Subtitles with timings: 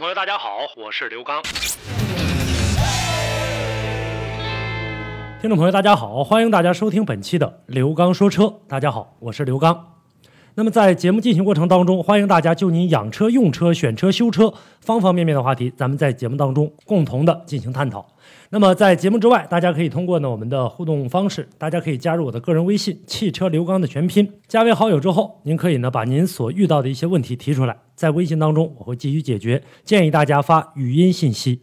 [0.00, 1.42] 朋友，大家好，我是刘刚。
[5.42, 8.50] 听众朋友，大家好，欢迎大家收听本期的刘刚说车。
[8.66, 9.98] 大家好，我是刘刚。
[10.54, 18.06] 那么在节目进行过程当中，欢迎大家就您养车、用车、选车、修车方方面面的话题，咱们在节目当中共同的进行探讨。
[18.48, 29.62] 那么在节目之外，大家可以通过呢我们的互动方式，大家可以加入我的个人微信“汽车刘刚”的全拼，加为好友之后，您可以呢把您所遇到的一些问题提出来，在微信当中我会继续解决。
[29.84, 31.60] 建议大家发语音信息。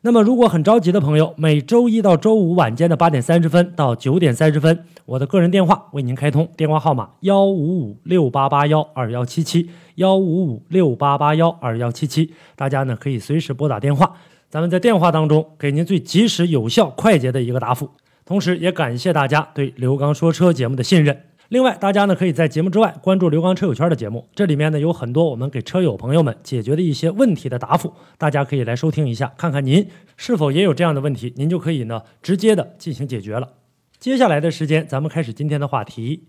[0.00, 14.14] 那么，如果很着急的朋友，每周一到周五晚间的八点三十分到九点三十分，我的个人电话为您开通，电话号码幺五五六八八幺二幺七七幺五五六八八幺二幺七七，大家呢可以随时拨打电话，
[14.48, 17.90] 咱们在电话当中给您最及时、有效、快捷的一个答复。
[18.24, 21.20] 同时，也感谢大家对刘刚说车节目的信任。
[21.48, 33.54] 另外，大家呢可以在节目之外关注刘刚车友圈的节目，这里面呢有很多我们给车友朋友们解决的一些问题的答复，大家可以来收听一下，看看您是否也有这样的问题，您就可以呢直接的进行解决了。
[34.00, 36.24] 接下来的时间，咱们开始今天的话题。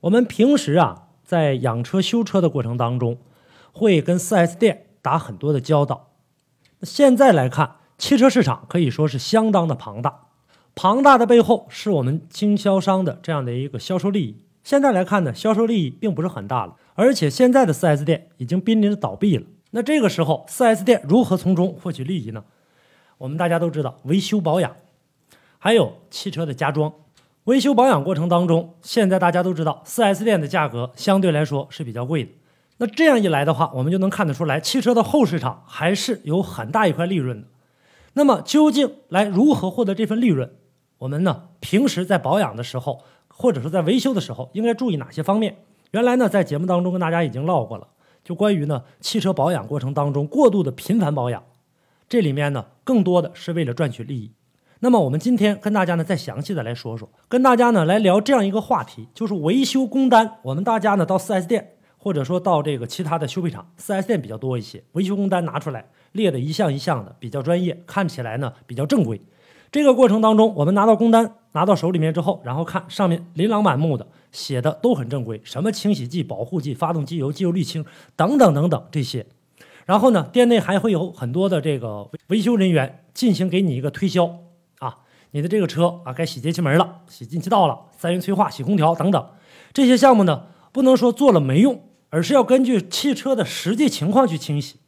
[0.00, 3.18] 我们平时啊在养车修车的过程当中，
[3.72, 6.10] 会跟 4S 店打很多的交道。
[6.82, 10.29] 现在来看，汽车市场可以说是相当的庞大。
[10.74, 14.36] 庞大的背后是我们经销商的这样的一个销售利益。
[14.62, 19.44] 现在来看呢，销售利益并不是很大了，而且现在的 4S 店已经濒临倒闭了。
[19.72, 22.44] 那这个时候，4S 店如何从中获取利益呢？
[23.18, 24.74] 我们大家都知道，维修保养，
[25.58, 26.92] 还有汽车的加装。
[27.44, 32.30] 维修保养过程当中，现在大家都知道，4S 店的价格相对来说是比较贵的。
[32.76, 37.48] 那这样一来的话，我们就能看得出来，汽车的后市场还是有很大一块利润的。
[38.14, 40.50] 那么，究竟来如何获得这份利润？
[41.00, 45.56] 我们呢，平时在保养的时候，或者说在维修的时候，应该注意哪些方面？
[45.92, 47.88] 原来呢，在节目当中跟大家已经唠过了，
[48.22, 51.42] 就关于呢汽车保养过程当中过度的频繁保养，
[52.06, 54.34] 这里面呢更多的是为了赚取利益。
[54.80, 60.36] 那么我们今天跟大家呢再详细的来说说，跟大家呢来聊这样一个话题，就是维修工单。
[60.42, 69.18] 我们大家呢到 4S 店，或者说到这个其他的修配厂，4S 店比较多一些，维修工单拿出来列的一项一项的，比较专业，看起来呢比较正规。
[69.72, 77.84] 这个过程当中，我们拿到工单拿到手里面之后，然后看上面琳琅满目的写的都很正规，什么清洗剂、保护剂、发动机油、机油滤清
[78.16, 79.24] 等等等等这些。
[79.86, 84.38] 然后呢，店内还会有很多的这个维修人员进行给你一个推销
[84.80, 84.98] 啊，
[85.30, 89.24] 你的这个车啊该洗节气门了，洗进气道了，三元催化、洗空调等等
[89.72, 94.79] 这些项目呢，不能说做了没用，而是要根据汽车的实际情况去清洗。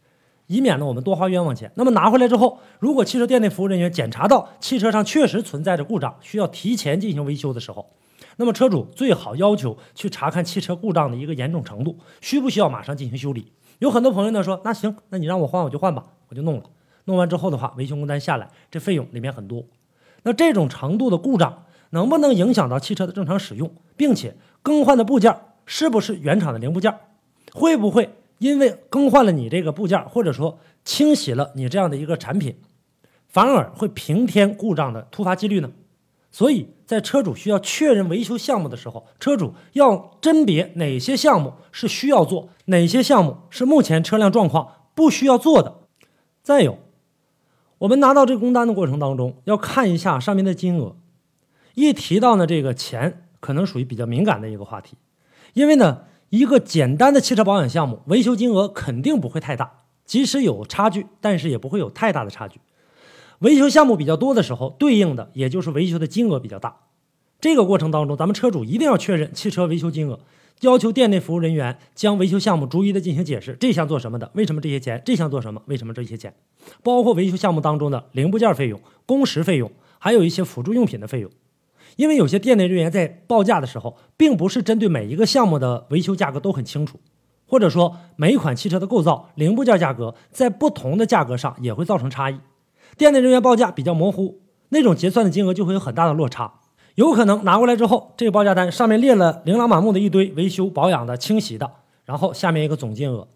[0.53, 1.73] 以免呢我们多花冤枉钱。
[1.77, 7.91] 那么拿回来之后，如果汽车店内服务人员检查到汽车上确实存在着故障，需要提前进行维修的时候，
[8.37, 13.53] 那么车主最好要求去查看汽车故障的一个严重程度，需不需要马上进行修理。
[13.79, 16.65] 有很多朋友呢说，那行，那你让我换我就换吧，我就弄了。
[17.07, 19.65] 弄完之后的话，维修工单下来，这费用里面很多。
[20.23, 25.37] 那这种程度的故障能不能影响到汽车的正常使用，并且更换的部件
[25.67, 26.95] 是不是原厂的零部件，
[27.53, 28.15] 会不会？
[28.43, 32.57] 因为更换了你这个部件，或者说清洗了你这样的一个产品，
[33.29, 35.71] 反而会平添故障的突发几率呢。
[36.33, 45.77] 所以在车主需要确认维修项目的时候，车主要甄别哪些项目是需要做，哪些项目是目前车辆状况不需要做的。
[46.43, 46.79] 再有，
[47.79, 50.97] 我们拿到这工单的过程当中，要看一下上面的金额。
[51.75, 54.97] 一提到呢这个钱，可能属于比较敏感的一个话题，
[55.53, 56.07] 因为呢。
[56.33, 59.71] 一个简单的汽车保养项目，维修金额肯定不会太大，
[60.07, 62.59] 即使有差距，但是也不会有太大的差距。
[63.41, 66.75] 维修项目比较多的时候，对应的也就是维修的金额比较大。
[67.39, 70.21] 这个过程当中，咱们车主一定要确认汽车维修金额，
[70.63, 74.31] 要求店内服务人员将维修项目逐一的进行解释：这项做什么的？
[74.33, 75.03] 为什么这些钱？
[75.05, 75.61] 这项做什么？
[75.67, 76.35] 为什么这些钱？
[76.83, 81.31] 包括维修项目当中的零部件费用、工时费用，还有一些辅助用品的费用。
[81.97, 87.01] 因为有些店内人员在报价的时候，并不是针对每一个项目的维修价格都很清楚，
[87.47, 92.39] 或者说每一款汽车的构造、零部件价格在不同的价格上也会造成差异。
[92.97, 94.41] 店内人员报价比较模糊，
[94.71, 96.61] 那种结算的金额就会有很大的落差。
[96.95, 101.71] 有可能拿过来之后，这个报价单上面列了琳琅满目的一堆维修保养的、清洗的，
[102.05, 103.29] 然后下面一个总金额，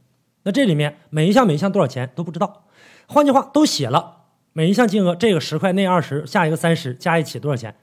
[0.43, 2.65] 那这里面每一项每一项多少钱都不知道。
[3.07, 7.75] 换句话，都写了每一项金额，这个十块，那二十，下一个三十，加一起多少钱？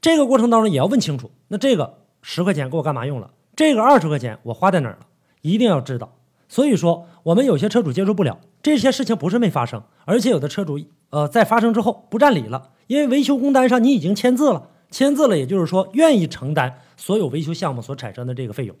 [0.00, 1.30] 这个过程当中也要问清楚。
[1.48, 3.30] 那这个十块钱给我干嘛用了？
[3.56, 5.06] 这个二十块钱我花在哪儿了？
[5.42, 6.14] 一定要知道。
[6.48, 10.80] 所以说，我们有些车主接受不了这些事情，不是没发生，而且有的车主
[11.10, 18.74] 呃在发生之后不占理了，因为维修工单上你已经签字了，签字了，也就是说愿意承担所有维修项目所产生的这个费用。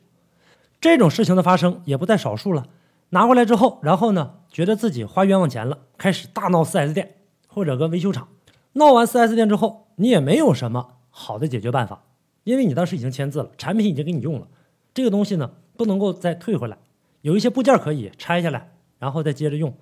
[0.80, 2.66] 这种事情的发生也不在少数了。
[3.10, 7.16] 拿过来之后，然后呢，觉得自己花冤枉钱了，开始大闹 4S 店
[7.46, 8.28] 或者跟维修厂。
[8.74, 12.04] 闹完 4S 店之后，你也没有什么好的解决办法，
[12.44, 14.46] 因为你当时已经签字了，产品已经给你用了，
[14.94, 16.78] 这个东西呢不能够再退回来。
[17.22, 18.70] 有一些部件可以拆下来，
[19.00, 19.76] 然后再接着用，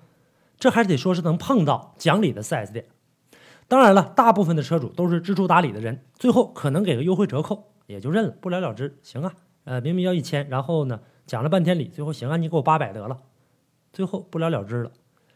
[0.57, 2.85] 这还是得说是能碰到讲理的 4S 店。
[3.67, 8.97] 当然了，大部分的车主都是知书达理的人，最后可能给个优惠折扣，也就认了，不了了之。
[9.03, 9.33] 行啊。
[9.65, 13.19] 呃，明明要一千，然后呢讲了半天理，最后行啊，你给我八百得了，
[13.91, 14.91] 最后不了了之了。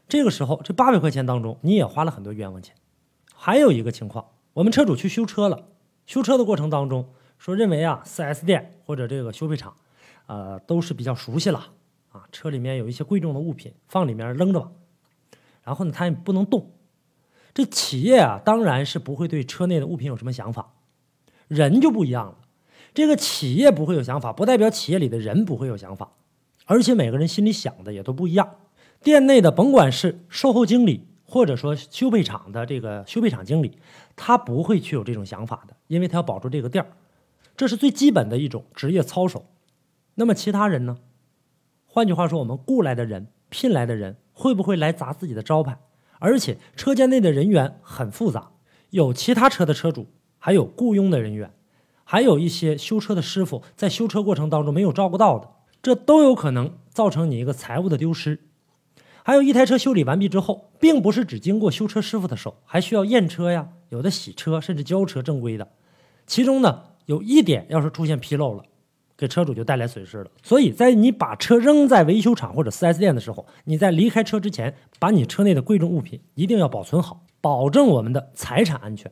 [0.08, 2.76] 这个时候，这八百块钱当中，你也花了很多冤枉钱。
[3.34, 5.66] 还有一个情况，我们车主去修车了，
[6.06, 9.76] 修车的过程当中说认为啊，4S 店或者这个修配厂，
[10.28, 11.70] 呃，都是比较熟悉了
[12.12, 14.72] 啊，车里面有一些贵重的物品放里面扔着吧，
[15.64, 16.72] 然后呢，他也不能动。
[17.54, 20.74] 这企业啊，当然是不会对车内的物品有什么想法，
[21.48, 22.38] 人就不一样了。
[22.94, 26.14] 这个企业不会有想法，不代表企业里的人不会有想法，
[26.66, 28.56] 而且每个人心里想的也都不一样。
[29.02, 33.78] 店内的甭管是售后经理，或者说修配厂的这个修配厂经理，
[34.18, 36.92] 他不会去有这种想法的，因为他要保住这个店儿，
[37.56, 39.46] 这是最基本的一种职业操守。
[40.16, 40.98] 那么其他人呢？
[41.86, 45.80] 换句话说，我们雇来的人、聘来的人，会不会来砸自己的招牌？
[46.20, 48.52] 而且车间内的人员很复杂，
[48.90, 50.08] 有其他车的车主，
[50.38, 51.54] 还有雇佣的人员。
[52.04, 55.50] 还有一些修车的师傅在修车过程当中没有照顾到的，
[55.82, 58.51] 这都有可能造成你一个财物的丢失。
[59.24, 65.68] 还有一台车修理完毕之后，并不是只经过修车师傅的手，还需要验车呀，有的洗车甚至交车正规的。
[66.26, 68.64] 其中呢，有一点要是出现纰漏了，
[69.16, 70.32] 给车主就带来损失了。
[70.42, 79.12] 所以在你把车扔在维修厂或者 4S 店的时候，你在离开车之前，把你车内的贵重物品一定要保存好，保证我们的财产安全。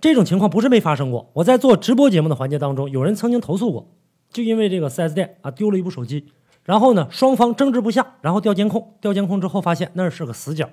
[0.00, 1.30] 这种情况不是没发生过。
[1.34, 3.94] 我在做直播节目的环节当中，有人曾经投诉过，
[4.30, 6.26] 就因为这个 4S 店啊丢了一部手机，
[6.64, 10.70] 然后呢双方争执不下，然后调监控，调监控之后发现那是个死角，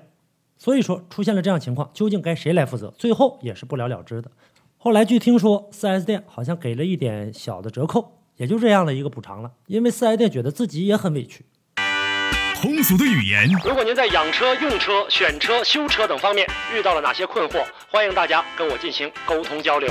[0.56, 2.92] 所以说出现了这样情况，究竟该谁来负责？
[2.96, 4.30] 最后也是不了了之的。
[4.78, 11.44] 后来据听说，4S 店好像给了一点小的折扣，也就这样的一个补偿了，因为 4S 店觉得自己也很委屈。
[12.60, 13.48] 通俗的语言。
[13.64, 19.90] 如果您在养车、用车、选车、修车等方面遇到了哪些困惑，欢迎大家跟我进行沟通交流。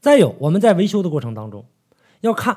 [0.00, 1.66] 再有，我们在维修的过程当中，
[2.22, 2.56] 要看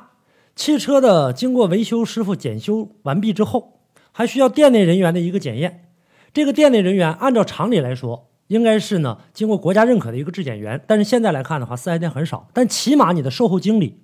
[0.55, 3.79] 汽车的经过维修师傅检修完毕之后，
[4.11, 5.89] 还需要店内人员的一个检验。
[6.33, 10.81] 这个店内人员按照常理来说，应该是呢经过国家认可的一个质检员。
[10.87, 12.47] 但是现在来看的话，四 S 店很少。
[12.53, 13.99] 但起码你的售后经理，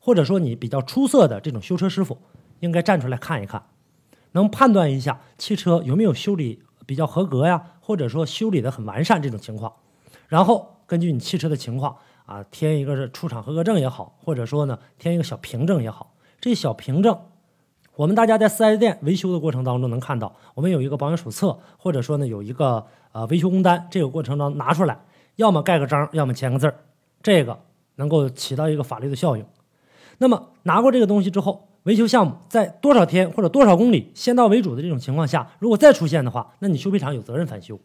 [0.00, 2.18] 或者说你比较出色的这种修车师傅。
[2.58, 3.62] 应该站出来看一看，
[4.32, 9.72] 能判断一下汽车有没有修理比较合格呀，或者说修理的很完善这种情况，
[10.28, 11.96] 然后根据你汽车的情况
[12.30, 16.14] 啊，填一个是出厂合格证也好，或者说呢填一个小凭证也好。
[16.40, 17.18] 这小凭证，
[17.96, 25.00] 我们大家在四 S 店维修的过程当中能看到，我们有一个保养手册，或者说呢有一个呃维修工单，这个过程当中拿出来，
[25.34, 26.76] 要么盖个章，要么签个字儿，
[27.20, 27.58] 这个
[27.96, 29.44] 能够起到一个法律的效应。
[30.18, 31.66] 那么拿过这个东西之后。
[31.84, 37.80] 维修项目在多少天或者多少公里先到为主的这种情况下，如果再出现的话，那你修配厂有责任返修。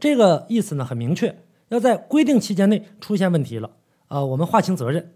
[0.00, 1.38] 这个意思呢很明确，
[1.68, 3.70] 要在规定期间内出现问题了，
[4.08, 5.12] 呃，我们划清责任。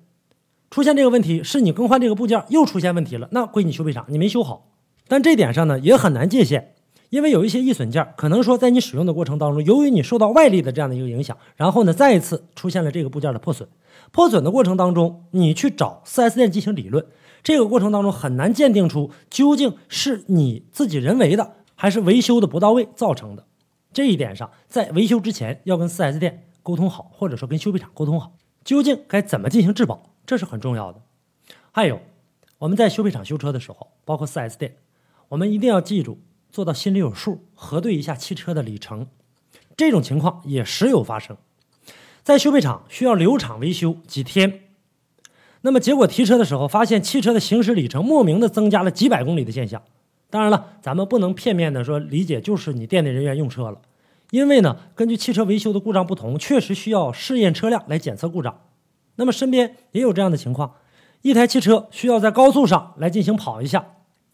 [0.71, 4.71] 出现这个问题是你更换这个部件又出现问题了，那归你修配厂，你没修好。
[5.09, 6.75] 但这点上呢也很难界限，
[7.09, 13.69] 因为有一些易损件可能说在你使用的过程当中，由于你受到外力的这样的一个影响，然后呢再一次出现了这个部件的破损。
[14.13, 17.05] 破损的过程当中，你去找 4S 店进行理论。
[17.43, 23.47] 这个过程当中很难鉴定出究竟是你自己人为的，还是维修的不到位造成的。
[23.93, 31.03] 这一点上，在维修之前要跟 4S 店沟通好，或者说跟修配厂沟通好，究竟该怎么进行质保，这是很重要的。
[31.73, 32.01] 还有，
[32.59, 34.77] 我们在修配厂修车的时候，包括 4S 店，
[35.31, 36.21] 我们一定要记住
[36.51, 39.09] 做到心里有数，核对一下汽车的里程。
[39.77, 41.37] 这种情况也时有发生，
[42.23, 44.65] 在修配厂需要留厂维修几天，
[45.63, 49.83] 那么结果提车的时候，发现汽车的行驶里程莫名的增加了几百公里的现象。
[50.31, 53.81] 当然了，咱们不能片面的说理解就是你店内人员用车了，
[54.31, 58.61] 因为呢，根据汽车维修的故障不同，确实需要试验车辆来检测故障。
[59.17, 60.77] 那么身边也有这样的情况，
[61.23, 63.85] 一台汽车需要在高速上来进行跑一下，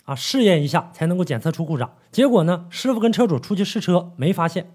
[0.04, 1.90] 啊，试验一下才能够检测出故障。
[2.12, 4.70] 结果呢，师傅跟车主出去试车没发现，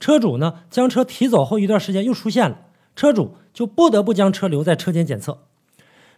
[0.00, 2.58] 车主呢将车提走后一段时间又出现了，
[2.96, 5.38] 车主就不得不将车留在车间检测。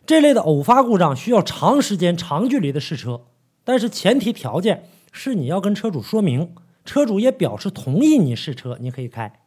[0.07, 3.21] 这类的偶发故障需要长时间、长距离的试车。
[3.67, 6.55] 但是前提条件是你要跟车主说明，
[6.85, 9.41] 车主也表示同意你试车，你可以开。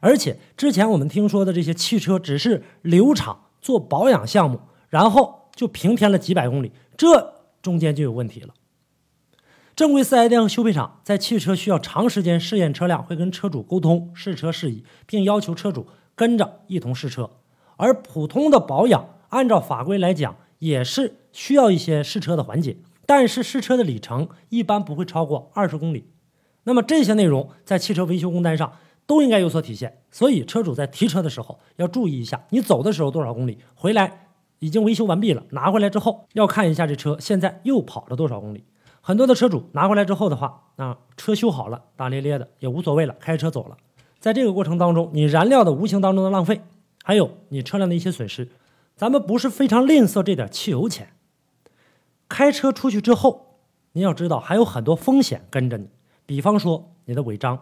[0.00, 8.52] 而且之前我们听说的这些汽车只是留厂做保养项目，然后就平添了几百公里，这中间就有问题了。
[9.74, 17.30] 正规四 S 店和修配厂在汽车需要长时间试验车辆，会跟车主沟通试车事宜，并要求车主跟着一同试车。
[17.76, 22.76] 而普通的保养，按照法规来讲，也是需要一些试车的环节。
[23.06, 26.10] 但是试车的里程一般不会超过二十公里，
[26.64, 28.72] 那么这些内容在汽车维修工单上
[29.06, 30.02] 都应该有所体现。
[30.10, 38.64] 所以车主在提车的时候要注意一下，你走的时候多少公里，回来已经维修完毕了，拿回来之后要看一下这车现在又跑了多少公里。
[39.00, 43.76] 很多的车主拿回来之后的话，啊，车修好了，大咧咧的也无所谓了，开车走了。
[44.18, 46.62] 在这个过程当中，你燃料的无形当中的浪费，
[47.02, 48.48] 还有你车辆的一些损失，
[48.96, 51.08] 咱们不是非常吝啬这点汽油钱。
[52.28, 53.58] 开车出去之后，
[53.92, 55.88] 你要知道还有很多风险跟着你，
[56.26, 57.58] 比方说你的违章，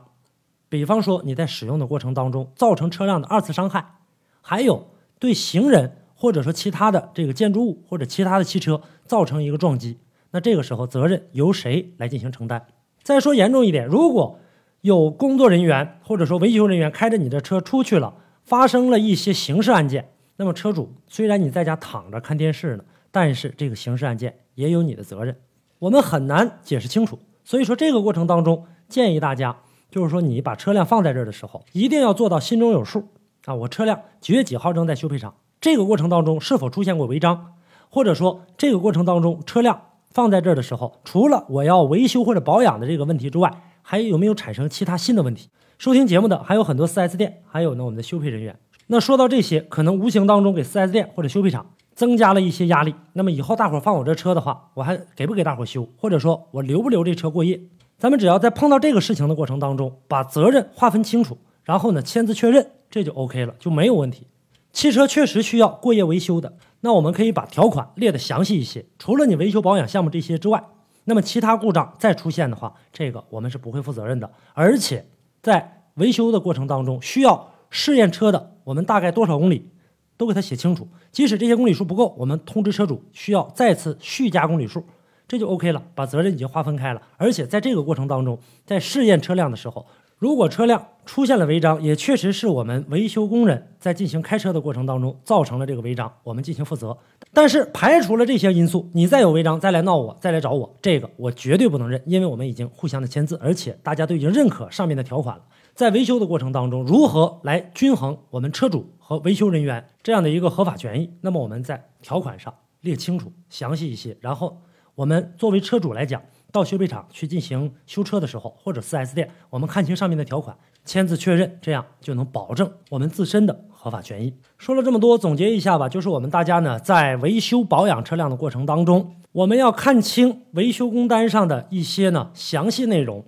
[0.68, 3.96] 比方说你在使用的过程当中造成车辆的二次伤害，
[4.40, 4.88] 还有
[5.18, 9.98] 对行人或者说其他的这个建筑物或者其他的汽车造成一个撞击，
[10.30, 12.64] 那这个时候责任由谁来进行承担？
[13.02, 14.38] 再说严重一点，如果
[14.80, 18.14] 有工作人员或者说维修人员开着你的车出去了，
[18.44, 22.84] 发生了一些刑事案件，那么车主虽然你在家躺着看电视呢。
[23.14, 25.36] 但是这个刑事案件也有你的责任，
[25.78, 27.18] 我们很难解释清楚。
[27.44, 29.56] 所以说这个过程当中，建议大家
[29.90, 33.08] 就是说你把车辆放在这儿的时候，一定要做到心中有数
[33.44, 33.54] 啊。
[33.54, 37.54] 我车辆几月几号正在修配厂，这个过程当中是否出现过违章，
[37.88, 39.80] 或者说这个过程当中车辆
[40.10, 43.50] 放在这儿的时候，除了我要维修或者保养的这个问题之外，
[43.82, 45.48] 还有没有产生其他新的问题？
[45.78, 48.56] 收听节目的还有很多 4S 店，还有呢我们的修配人员。
[48.86, 51.66] 那说到这些，可能无形当中给 4S 店或者修配厂。
[52.02, 52.92] 增加了一些压力。
[53.12, 57.60] 那么以后大伙放我这车的话，我还给不给大伙修，或者说我留不留这车过夜？
[57.96, 64.26] 咱们只要在碰到这个事情的过程当中，把责任划分清楚，然后呢签字确认，这就 OK 了，就没有问题。
[64.72, 68.84] 汽车确实需要过夜维修的，那我们可以把条款列得详细一些。
[68.98, 70.64] 除了你维修保养项目这些之外，
[71.04, 74.28] 那么其他故障再出现的话，这个我们是不会负责任的。
[74.54, 75.06] 而且
[75.40, 79.70] 在维修的过程当中，需要试验车的，我们大概多少公里？
[80.16, 84.84] 都给他写清楚，即使这些公里数不够，我们通知车主需要再次续加公里数，
[85.26, 87.02] 这就 OK 了，把责任已经划分开了。
[87.16, 89.86] 而且在这个过程当中，在试验车辆的时候，
[90.18, 96.96] 如果车辆出现了违章，也确实是我们维修工人在进行开车的过程当中造成了这个违章，我们进行负责。
[97.32, 105.42] 但是排除了这些因素，你再有违章再来闹我，再来找我，这个我绝对不能认，因为我们已经互相的签字，而且大家都已经认可上面的条款了。
[105.82, 111.10] 在维修的过程当中，如何来均衡我们车主和维修人员这样的一个合法权益？
[111.22, 114.16] 那么我们在条款上列清楚、详细一些。
[114.20, 114.62] 然后
[114.94, 116.22] 我们作为车主来讲，
[116.52, 124.32] 到修配厂去进行修车的时候，或者 4S 店，我们看清上面的条款，签字确认，这样就能保证我们自身的合法权益。
[124.58, 133.24] 说了这么多，总结一下吧，就是我们大家呢在维修保养车辆的过程当中，我们要看清维修工单上的一些呢详细内容。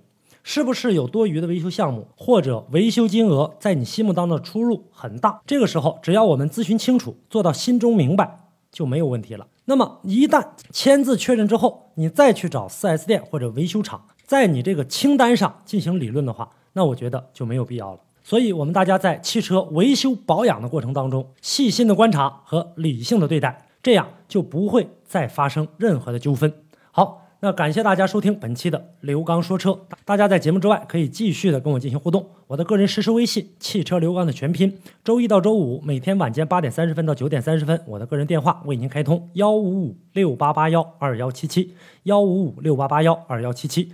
[0.47, 5.41] 是不是有多余的维修项目，或者维修金额在你心目当中的出入很大？
[5.47, 9.47] 这个时候，只要我们咨询清楚，做到心中明白，就没有问题了。
[9.65, 17.99] 那么，一旦签字确认之后，你再去找 4S 店或者维修厂，在你这个清单上进行理论的话，那我觉得就没有必要了。
[18.23, 26.53] 所以，我们大家在汽车维修保养的过程当中，细心的观察和理性的对待，这样就不会再发生任何的纠纷。
[26.91, 27.23] 好。
[27.45, 32.25] 那感谢大家收听本期的刘刚说车，大家在节目之外可以继续的跟我进行互动。
[32.47, 41.75] 我的个人实时微信汽车刘刚的全拼，周一到周五每天晚间八点三十分到九点三十分，我的个人电话为您开通幺五五六八八幺二幺七七
[42.05, 43.91] 幺五五六八八幺二幺七七。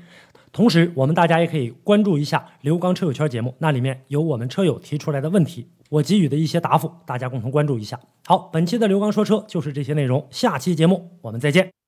[0.53, 7.99] 同时，我们大家也可以关注一下刘刚车友圈节目，那里面有我们车友提出来的问题，我给予的一些答复，大家共同关注一下。
[8.25, 11.80] 好，本期的刘刚说车就是这些内容，下期节目我们再见。